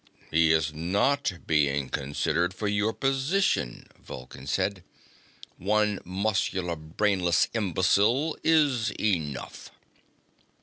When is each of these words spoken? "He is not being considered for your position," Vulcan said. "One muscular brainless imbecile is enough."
"He 0.31 0.51
is 0.51 0.73
not 0.73 1.31
being 1.45 1.89
considered 1.89 2.55
for 2.55 2.67
your 2.67 2.91
position," 2.91 3.85
Vulcan 4.03 4.47
said. 4.47 4.83
"One 5.59 5.99
muscular 6.03 6.75
brainless 6.75 7.47
imbecile 7.53 8.35
is 8.43 8.89
enough." 8.99 9.69